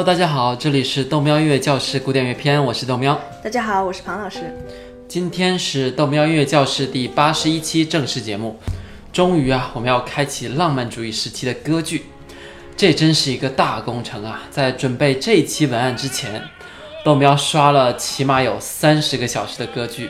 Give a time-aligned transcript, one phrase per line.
[0.00, 3.20] Hello，大家好，这里是豆喵音乐教室古典乐篇，我是豆喵。
[3.44, 4.38] 大家好，我是庞老师。
[5.06, 8.58] 今天是豆喵音乐教室第八十一期正式节目。
[9.12, 12.06] 终于啊，我们要开启浪漫主义时期的歌剧，
[12.74, 14.44] 这真是一个大工程啊！
[14.50, 16.42] 在准备这一期文案之前，
[17.04, 20.08] 豆喵刷了起码有三十个小时的歌剧，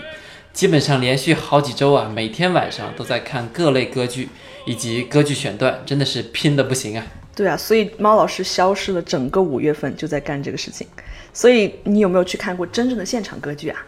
[0.53, 4.29] 基本上连续好几周啊，每天晚上都在看各类歌剧
[4.67, 7.05] 以及歌剧选段，真的是拼的不行啊！
[7.41, 10.87] 对啊，所以猫老师消失了整个五月份就在干这个事情。
[11.33, 13.81] 所以你有没有去看过真正的现场歌剧啊？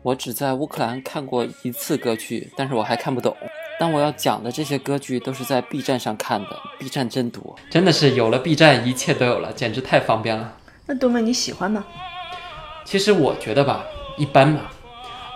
[0.00, 3.36] 我只在乌克兰看过一次歌剧，但是我还看不懂。
[3.78, 10.56] 但我要讲的这些歌剧都是在 B 站上看的，B 站真多，真的是有了 B 站，一切都有了，简直太方便了。
[10.86, 11.84] 那多妹你喜欢吗？
[12.86, 13.84] 其实我觉得吧，
[14.16, 14.72] 一般吧。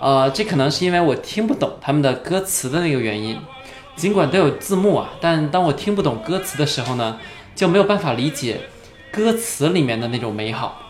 [0.00, 3.38] 呃，这可能是因为我听不懂他们的歌词的那个原因。
[3.96, 7.18] 尽管都有字幕啊，但当我听不懂歌词的时候呢，
[7.58, 8.60] 就没有办法理解
[9.10, 10.80] 歌词里面的那种美好。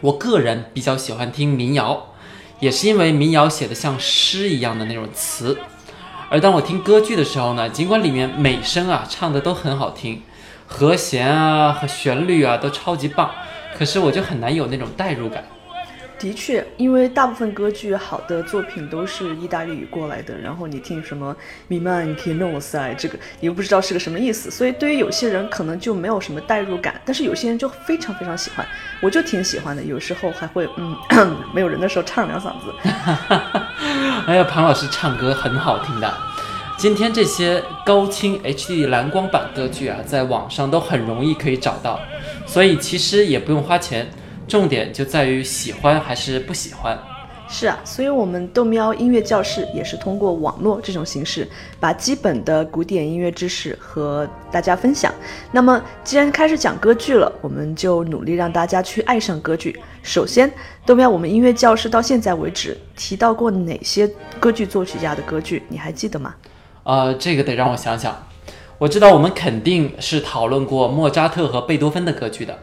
[0.00, 2.14] 我个人比较喜欢听民谣，
[2.60, 5.58] 也是因为民谣写的像诗一样的那种词。
[6.30, 10.22] 而当我听歌剧的时候呢，尽管里面美声啊唱的都很好听，
[10.66, 13.30] 和弦啊和旋律啊都超级棒，
[13.76, 15.44] 可是我就很难有那种代入感。
[16.22, 28.64] 的确，因为大部分歌剧好的作品都是意大利语过来的，然后你听什么米曼基诺塞，这个你又不知道是个什么意思，所以对于有些人可能就没有什么代入感，但是有些人就非常非常喜欢，
[29.00, 30.96] 我就挺喜欢的，有时候还会嗯
[31.52, 32.72] 没有人的时候唱两嗓子。
[34.28, 36.14] 哎呀，庞老师唱歌很好听的。
[36.78, 41.98] 今天这些高清 HD 蓝光版歌剧啊，在网上都很容易可以找到，
[42.46, 44.08] 所以其实也不用花钱。
[44.52, 46.98] 重点就在于喜欢还是不喜欢。
[47.48, 51.48] 是啊，所以我们豆喵音乐教室也是通过网络这种形式，
[51.80, 55.10] 把基本的古典音乐知识和大家分享。
[55.52, 59.80] 那么，既然开始讲歌剧了，我们就努力让大家去爱上歌剧。
[60.02, 60.52] 首先，
[60.84, 64.06] 豆喵，我们音乐教室到现在为止提到过哪些
[64.38, 65.62] 歌剧作曲家的歌剧？
[65.70, 66.34] 你还记得吗？
[66.82, 68.14] 呃，这个得让我想想。
[68.76, 72.58] 我知道我们肯定是讨论过莫扎特和贝多芬的歌剧的。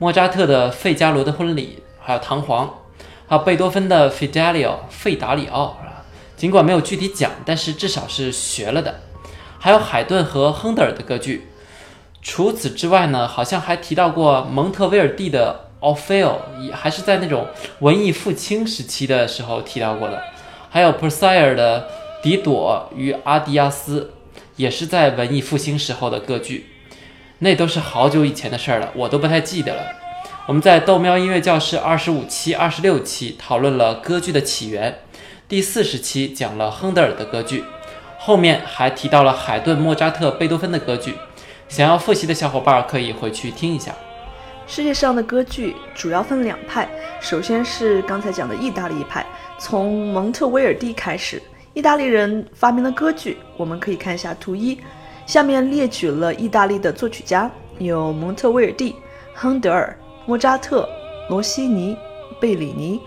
[0.00, 2.64] 莫扎特的《费加罗的婚礼》，还有《唐璜》，
[3.26, 5.76] 还有贝多芬的《Fidelio》费达里奥，
[6.36, 9.00] 尽管没有具体讲，但是至少是学了的。
[9.58, 11.48] 还有海顿和亨德尔的歌剧。
[12.22, 17.48] 除此之外呢，好像还提到过蒙特威尔第的《奥菲奥》，也还是在那种
[17.80, 20.22] 文艺复兴时期的时候提到过的。
[20.70, 21.88] 还有普塞尔的
[22.22, 24.12] 《狄朵与阿迪亚斯》，
[24.54, 26.66] 也是在文艺复兴时候的歌剧。
[27.40, 29.82] 那都是好久以前的事儿了，我都不太记得了。
[30.46, 34.98] 我们在豆喵音乐教室二十五期、二十六期讨论了歌剧的起源，
[35.46, 37.62] 第四十期讲了亨德尔的歌剧，
[38.18, 41.14] 后面还提到了海顿、莫扎特、贝多芬的歌剧。
[41.68, 43.94] 想要复习的小伙伴可以回去听一下。
[44.66, 46.88] 世界上的歌剧主要分两派，
[47.20, 49.24] 首先是刚才讲的意大利派，
[49.58, 51.40] 从蒙特威尔第开始，
[51.74, 53.38] 意大利人发明了歌剧。
[53.56, 54.78] 我们可以看一下图一。
[55.28, 58.96] 下面列举了意大利的作曲家，有蒙特威尔第、
[59.34, 59.94] 亨德尔、
[60.24, 60.88] 莫扎特、
[61.28, 61.94] 罗西尼、
[62.40, 62.98] 贝里尼、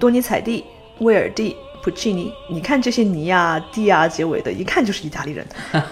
[0.00, 0.64] 多尼采蒂、
[0.98, 2.32] 威尔第、普契尼。
[2.50, 5.46] 你看这些尼啊、蒂啊结尾的，一看就是意大利人。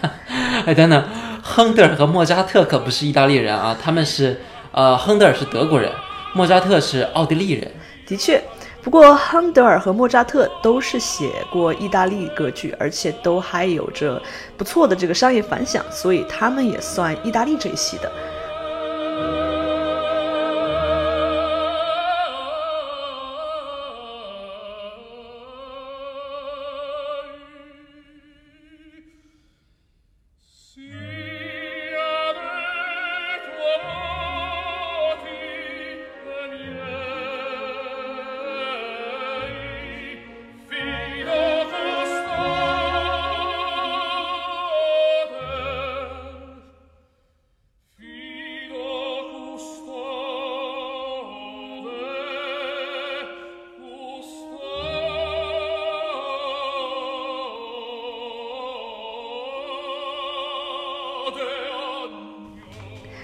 [0.67, 1.09] 哎，等等，
[1.41, 4.41] 亨德尔和莫扎特可不是意大利人啊，他们是，
[4.73, 5.93] 呃，亨德尔是德国人，
[6.34, 7.71] 莫扎特是奥地利人。
[8.05, 8.43] 的确。
[8.82, 14.20] 不过，亨德尔和莫扎特都是写过意大利歌剧，而且都还有着
[14.56, 18.10] 不错的这个商业反响，所以他们也算意大利这一系的。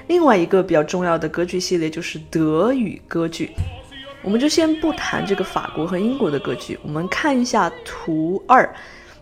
[0.06, 3.50] 另外一个比较重要的歌剧系列就是德语歌剧，
[4.22, 8.74] 我们就先不谈这个法国和英国的歌剧，我们看一下图二，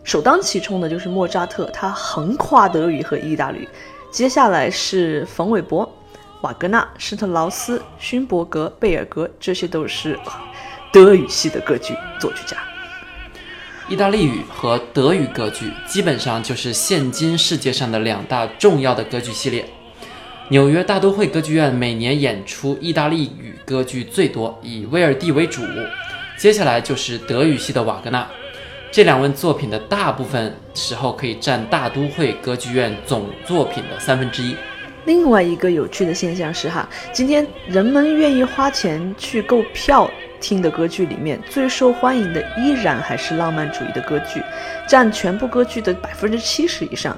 [0.03, 3.67] 首当其冲的就是莫扎特，他横跨德语和意大利。
[4.09, 5.93] 接下来是冯韦伯、
[6.41, 10.17] 瓦格纳、施特劳斯、勋伯格、贝尔格，这些都是
[10.91, 12.57] 德语系的歌剧作曲家。
[13.89, 19.63] 意大利语和德语歌剧基本上就是现今世界上的两大重要的歌剧系列。
[20.49, 25.61] 纽约大都会歌剧院每年演出意大利语歌剧最多，以威尔第为主，
[26.37, 28.27] 接下来就是德语系的瓦格纳。
[28.91, 34.53] 这两位作品的大部分时候可以占大都会歌剧院总作品的三分之一。
[35.05, 44.41] 另外一个有趣的现象是哈，今天人们愿意花钱去购票听的歌剧里面，最受欢迎的依然还是浪漫主义的歌剧，
[44.87, 47.17] 占全部歌剧的百分之七十以上。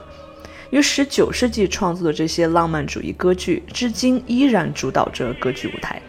[0.71, 6.01] 于十九世纪创作的这些浪漫主义歌剧，至今依然主导着歌剧舞台。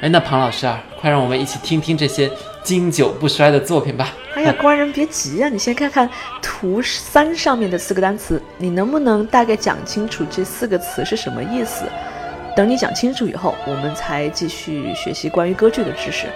[0.00, 2.30] 哎，那庞老师啊，快让我们一起听听这些
[2.62, 4.14] 经久不衰的作品吧。
[4.34, 6.08] 哎呀，官人别急啊，你先看看
[6.40, 11.84] 图三上面的四个单词，你能不能大概讲清楚这四个词是什么意思？
[12.58, 16.26] 等你讲清楚以后，我们才继续学习关于歌剧的知识。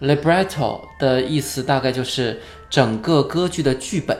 [0.00, 2.40] Libretto 的意思大概就是
[2.70, 4.16] 整个歌剧的剧本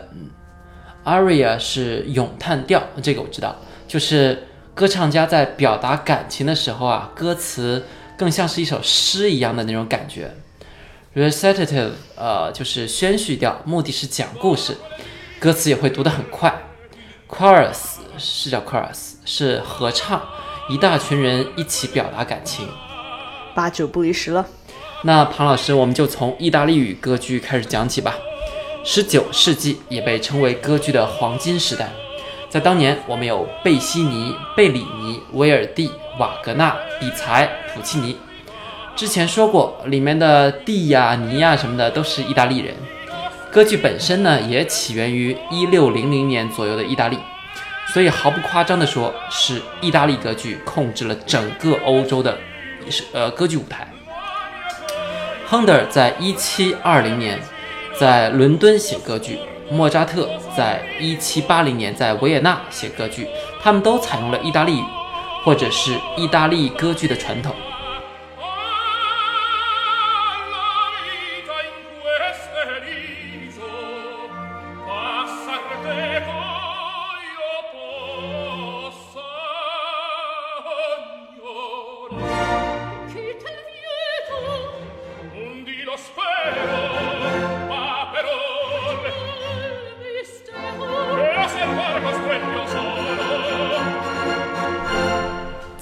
[1.05, 3.55] ，aria 是咏叹调，这个我知道，
[3.87, 7.85] 就是歌唱家在表达感情的时候啊，歌词
[8.17, 10.35] 更像是一首诗一样的那种感觉。
[11.15, 14.77] Recitative 呃就是宣叙调，目的是讲故事，
[15.39, 16.63] 歌词也会读得很快。
[17.29, 20.23] Chorus 是叫 chorus，是合唱，
[20.69, 22.69] 一大群人一起表达感情，
[23.55, 24.47] 八九不离十了。
[25.03, 28.17] 那庞老师，我们就从意大利语歌剧开始讲起吧。
[28.85, 31.89] 十九世纪也被称为歌剧的黄金时代，
[32.49, 38.17] 在当年，我们有贝西尼、贝里尼、威尔第、瓦格纳、比才、普契尼。
[38.97, 42.75] 之前说过，里面的蒂呀、尼呀什么的都是意大利人。
[43.53, 47.17] 歌剧本身呢，也起源于一六零零年左右的意大利，
[47.95, 52.37] 所以毫不夸张地说，是意大利歌剧控制了整个欧洲的，
[52.91, 53.88] 是呃歌剧舞台。
[55.51, 57.41] 亨德尔在一七二零年
[57.99, 59.39] 在伦敦写歌剧，
[59.71, 63.27] 莫扎特在一七八零年在维也纳写歌剧，
[63.63, 64.85] 他们都采用了意大利语，
[65.43, 67.55] 或者是意大利歌剧的传统。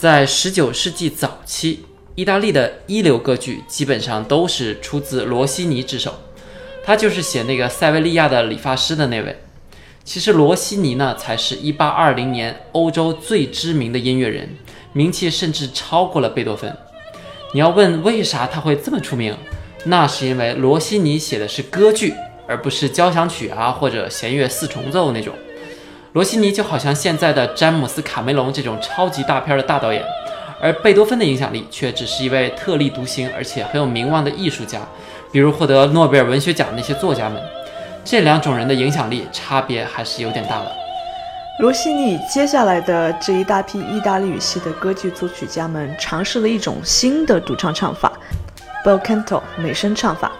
[0.07, 1.81] 在十九世纪早期，
[2.15, 6.15] 意大利的一流歌剧基本上都是出自罗西尼之手，
[6.85, 9.37] 他就是写那个塞维利亚的理发师的那位。
[10.05, 14.49] 其实罗西尼呢，才是一八二零年欧洲最知名的音乐人，
[14.93, 16.73] 名气甚至超过了贝多芬。
[17.53, 19.37] 你要问为啥他会这么出名，
[19.87, 22.15] 那是因为罗西尼写的是歌剧，
[22.47, 25.35] 而不是交响曲啊或者弦乐四重奏那种。
[26.17, 30.03] 罗西尼就好像现在的詹姆斯·卡梅隆这种超级大片的大导演，
[30.59, 34.81] 而贝多芬的影响力却只是一位特立独行而且很有名望的艺术家，
[35.31, 37.39] 比如获得诺贝尔文学奖的那些作家们。
[38.03, 40.73] 这两种人的影响力差别还是有点大的。
[41.61, 48.11] 罗西尼接下来的这一大批意大利语系的歌剧作曲家们尝试了一种新的独唱唱法
[48.83, 50.33] ，bel canto 美声唱法。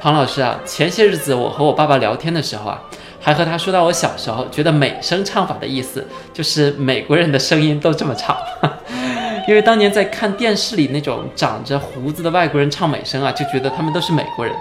[0.00, 2.80] 庞老师啊，前些日子我和我爸爸聊天的时候啊。
[3.20, 8.36] 还和他说到我小时候觉得美声唱法的意思，就是美国人的声音都这么唱，
[9.48, 14.54] 因为当年在看电视里那种长着胡子的外国人唱美声啊，就觉得他们都是美国人，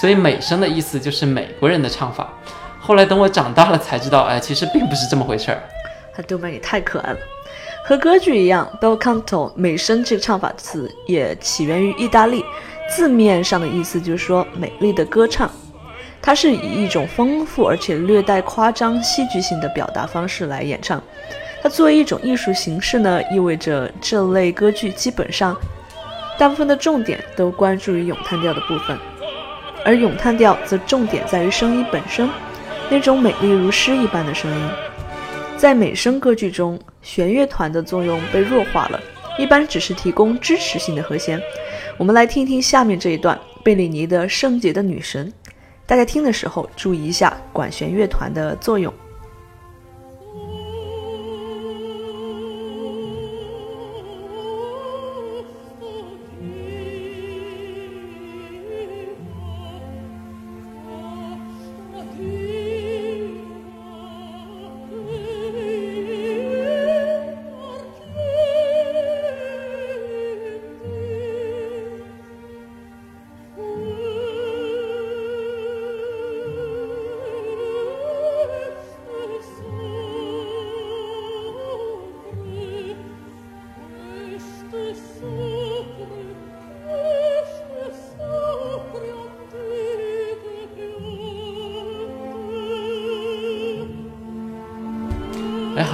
[0.00, 2.32] 所以美声的意思就是美国人的唱法。
[2.80, 5.62] 后来等我长大了才知道，哎，其实并不是这么回事儿。
[6.28, 7.18] 豆瓣也太可爱了，
[7.84, 12.44] 和歌剧一样，bel canto 美声这个唱法词也起源于意大利，
[12.88, 15.50] 字面上的意思就是说美丽的歌唱。
[16.26, 21.02] 它是以一种丰富而且略带夸张、戏剧性的表达方式来演唱。
[21.62, 25.54] 它作为一种艺术形式呢，意味着这类歌剧基本上
[26.38, 28.98] 大部分的重点都关注于咏叹调的部分，
[29.84, 32.26] 而咏叹调则重点在于声音本身，
[32.88, 34.68] 那种美丽如诗一般的声音。
[35.58, 38.98] 在美声歌剧中，弦乐团的作用被弱化了，
[39.38, 41.38] 一般只是提供支持性的和弦。
[41.98, 45.28] 我们来听听下面这一段贝里尼的《圣洁的女神》。
[45.86, 48.92] 大家听的时候注意一下管弦乐团的作用。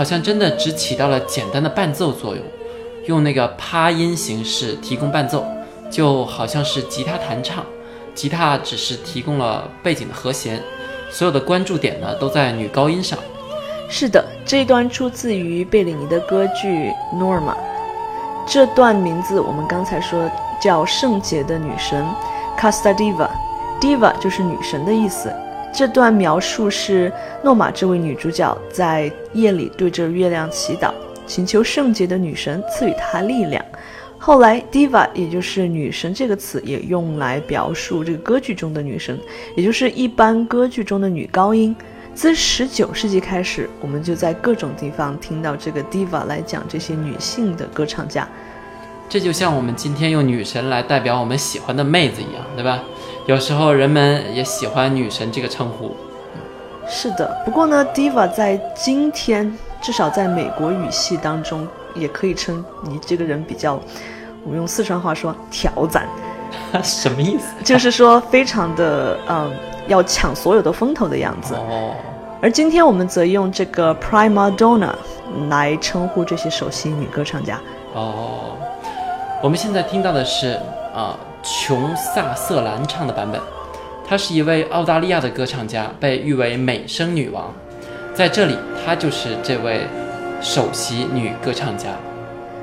[0.00, 2.42] 好像真的只起到了简单的伴奏作用，
[3.04, 5.44] 用那个趴音形式提供伴奏，
[5.90, 7.62] 就好像是吉他弹唱，
[8.14, 10.58] 吉他只是提供了背景的和弦，
[11.10, 13.18] 所有的关注点呢都在女高音上。
[13.90, 17.52] 是的，这一段出自于贝里尼的歌剧《Norma》，
[18.48, 20.30] 这段名字我们刚才说
[20.62, 22.02] 叫圣洁的女神
[22.58, 25.30] Casta Diva，Diva 就是女神的意思。
[25.72, 27.12] 这段描述是
[27.42, 30.92] 诺玛这位女主角在夜里对着月亮祈祷，
[31.26, 33.64] 请求圣洁的女神赐予她力量。
[34.18, 39.18] 后来，diva 也就是女神这个词也用来表述这个歌剧中的女神，
[39.56, 41.74] 也就是一般歌剧中的女高音。
[42.12, 48.28] 自十九世纪开始，我们就在各种地方听到这个 diva 来讲这些女性的歌唱家。
[49.10, 52.78] 这就像我们今天用女神来代表我们喜欢的妹子一样，对吧？
[53.26, 55.96] 有时候人们也喜欢女神这个称呼。
[56.88, 59.52] 是的，不过呢，diva 在今天
[59.82, 63.80] 至少在美国语系当中，也可以称你这个人比较，
[64.44, 66.06] 我们用四川话说挑战，
[66.80, 67.46] 什么意思？
[67.64, 69.50] 就是说非常的嗯，
[69.88, 71.54] 要抢所有的风头的样子。
[71.56, 71.96] 哦。
[72.40, 74.92] 而今天我们则用这个 prima donna
[75.48, 77.58] 来称呼这些首席女歌唱家。
[77.92, 78.56] 哦。
[79.42, 80.60] 我们现在听到的是
[80.94, 83.40] 啊，琼萨瑟兰唱的版本。
[84.06, 87.50] 她是一位澳大利亚的歌唱家，被誉为美声女王。
[88.12, 88.54] 在这里，
[88.84, 89.86] 她就是这位
[90.42, 91.88] 首席女歌唱家。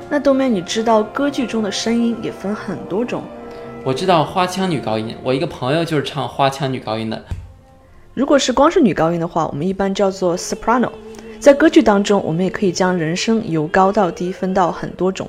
[0.08, 3.24] 那豆妹，你知道歌剧中的声音也分很多种？
[3.82, 7.20] 我知道花腔女高音，我一个朋友就是唱花腔女高音的。
[8.14, 10.90] 如果是光是女高音的话，我们一般叫做 soprano。
[11.40, 15.28] 在歌剧当中，我们也可以将人声由高到低分到很多种。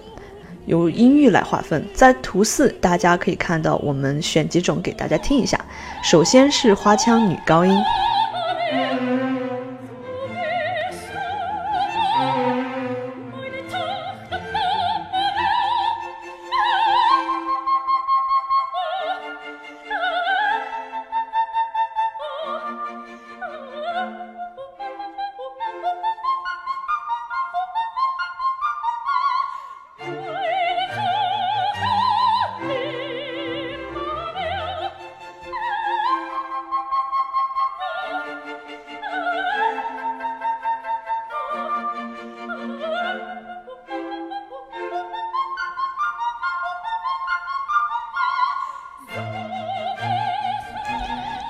[0.70, 5.60] 由音域来划分，在图四大家可以看到，我们选几种给大家听一下。
[6.04, 7.76] 首先是花腔女高音。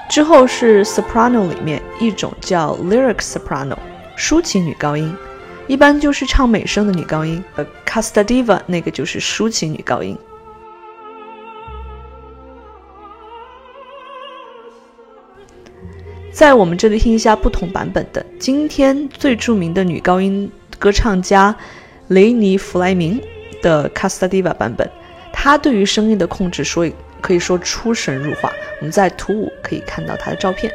[0.10, 3.78] 之后是 soprano 里面一种叫 lyric soprano，
[4.18, 5.16] 抒情女高音，
[5.68, 7.42] 一般就是唱美声的女高音。
[7.56, 10.18] 呃，casta diva 那个就是抒情女高音。
[16.32, 21.56] 在我们这里听一下不同版本的，今天最著名的女高音歌唱家
[22.08, 23.22] 雷尼弗莱明
[23.62, 24.90] 的 casta diva 版本，
[25.32, 26.96] 她对于声音的控制，所以。
[27.22, 28.52] 可以说出神入化。
[28.80, 30.74] 我们在图五可以看到他的照片。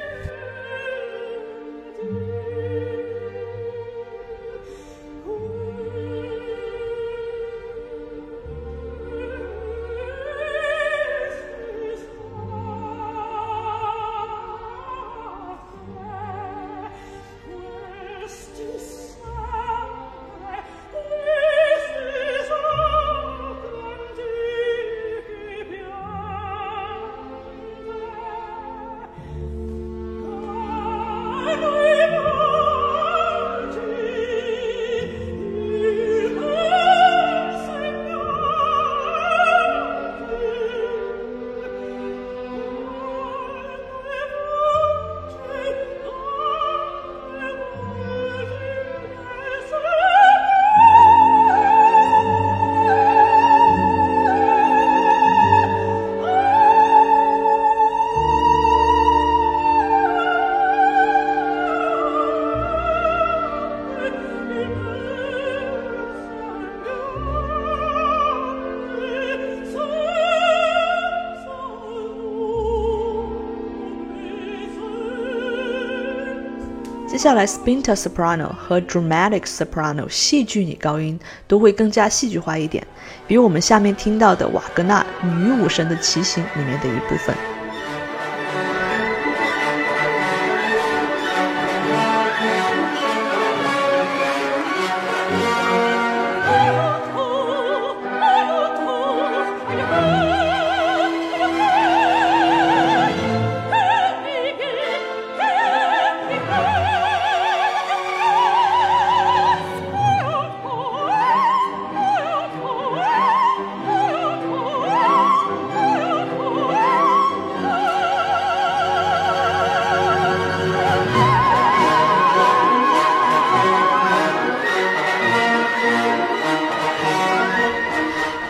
[77.25, 82.87] 接下来，spinta soprano 和 dramatic soprano 戏剧女高音都会更加戏剧化一点，
[83.26, 87.35] 比我们下面听到的瓦格纳《女武神的骑行》里面的一部分。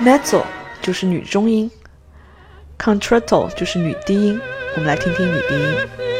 [0.04, 0.44] Mezzo
[0.82, 1.70] 就是女中音
[2.78, 4.38] ，contralto 就是女低音。
[4.74, 6.13] 我们来听听女低音。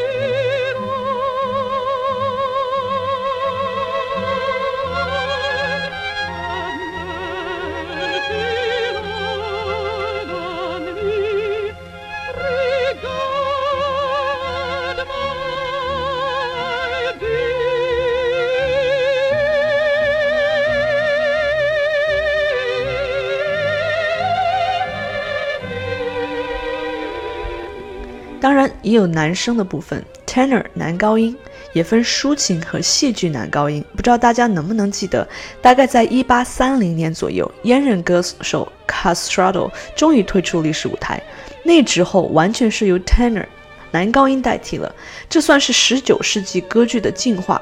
[28.85, 31.35] 也有男声的部分，tenor 男高音
[31.73, 33.83] 也分抒情和戏剧男高音。
[33.95, 35.27] 不知道大家能不能记得，
[35.59, 41.19] 大概在一八三零年左右，阉人歌手 Castrado 终于退出历史舞台，
[41.63, 43.47] 那之后完全是由 tenor
[43.89, 44.93] 男高音代替了，
[45.27, 47.59] 这算是十九世纪歌剧的进化。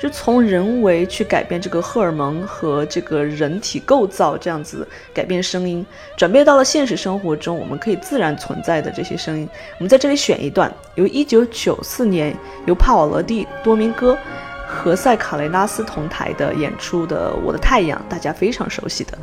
[0.00, 5.84] 就从人为去改变这个荷尔蒙和这个人体构造，这样子改变声音，
[6.16, 9.46] 转变到了现实生活中，我们可以自然存在的这些声音。
[9.76, 12.34] 我们在这里选一段，由1994年
[12.64, 14.16] 由帕瓦罗蒂、多明戈、
[14.66, 19.18] 和塞卡雷拉斯同台的演出的《我的太阳》，大家非常熟悉的。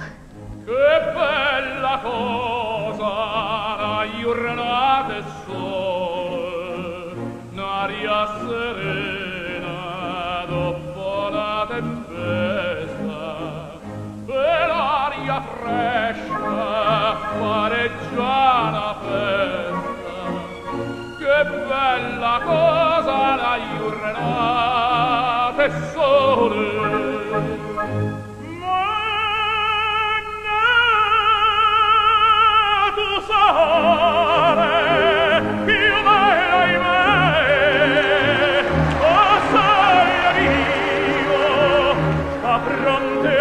[17.39, 20.26] fare già la festa
[21.17, 26.78] che bella cosa la giornata sole.
[42.67, 43.37] Pronte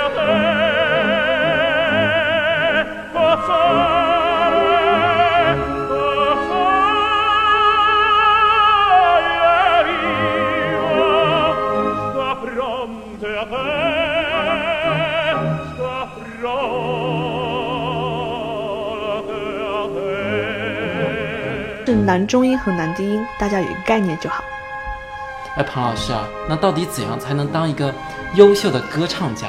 [22.16, 24.42] 男中音和男低音，大家有一个概念就好。
[25.56, 27.94] 哎，庞老师啊，那到底怎样才能当一个
[28.36, 29.48] 优秀的歌唱家？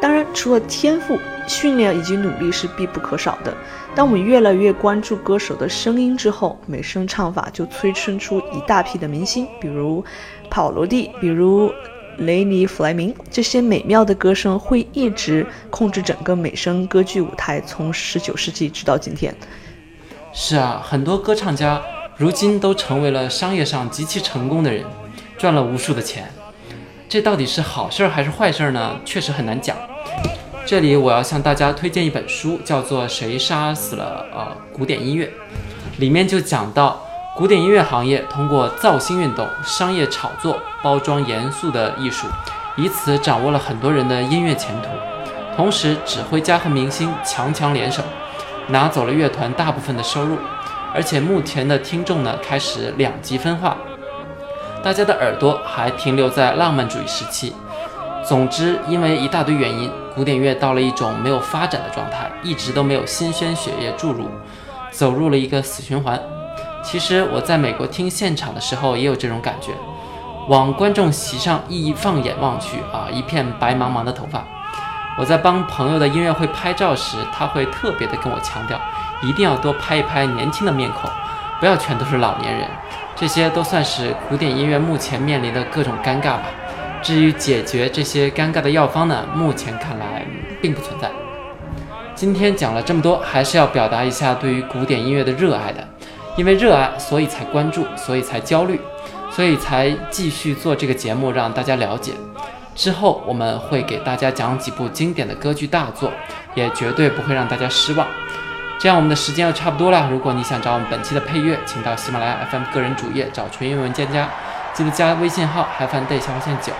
[0.00, 3.54] 当然，除了天赋、训练以及努力是必不可少的。
[3.94, 10.04] 当我们越来越关注歌手的声音之后，美声唱法就催生出一大批的明星，比如
[10.50, 11.72] 帕罗蒂，比如
[12.16, 13.14] 雷尼·弗莱明。
[13.30, 19.32] 这些美妙的歌声会一直控制整个美声歌剧舞台，从十九世纪直到今天。
[20.34, 21.80] 是啊，很多歌唱家
[22.16, 24.84] 如今都成为了商业上极其成功的人，
[25.36, 26.32] 赚了无数的钱。
[27.08, 28.96] 这到底是好事儿还是坏事儿呢？
[29.04, 29.76] 确实很难讲。
[30.64, 35.26] 这里我要向大家推荐一本书，叫做《谁杀死了呃古典音乐》，
[35.98, 37.02] 里面就讲到
[37.36, 42.26] 古典音乐行业通过造星运动、商业炒作、包装严肃的艺术，
[42.76, 44.88] 以此掌握了很多人的音乐前途。
[45.54, 48.02] 同时，指挥家和明星强强联手。
[48.72, 50.38] 拿走了乐团大部分的收入，
[50.94, 53.76] 而且目前的听众呢开始两极分化，
[54.82, 57.52] 大家的耳朵还停留在浪漫主义时期。
[58.24, 64.26] 总之，因为一大堆原因，古典乐到了一种没有发展的状态，一直都没有新鲜血液注入，
[64.90, 66.18] 走入了一个死循环。
[66.82, 69.72] 其实我在美国听现场的时候也有这种感觉，
[70.48, 74.42] 往观众席上一放眼望去啊，一片白茫茫的头发。
[75.18, 78.80] 我在帮朋友的音乐会拍照时，他会特别的跟我强调，
[79.22, 81.10] 一定要多拍一拍年轻的面孔，
[81.60, 82.66] 不要全都是老年人。
[83.14, 86.44] 这些都算是古典音乐目前面临的各种尴尬吧。
[87.02, 90.24] 至于解决这些尴尬的药方呢，目前看来
[90.60, 91.10] 并不存在。
[92.14, 95.86] 今天讲了这么多，还是要表达一下对于古典音乐的热爱的，
[96.36, 98.80] 因为热爱，所以才关注，所以才焦虑，
[99.30, 102.12] 所以才继续做这个节目让大家了解。
[102.74, 106.10] 之后我们会给大家讲几部经典的歌剧大作，
[106.54, 108.06] 也绝对不会让大家失望。
[108.78, 110.08] 这样我们的时间就差不多了。
[110.10, 114.28] 如果你想找我们本期的配乐，请到喜马拉雅 FM 个人主页找纯英文件夹，
[114.74, 116.72] 记得加微信号 hifanday 下划线九”。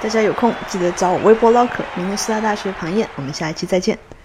[0.00, 1.84] 大家有空记得找我微博唠嗑。
[1.94, 4.15] 明天师大大学庞燕，我们下一期再见。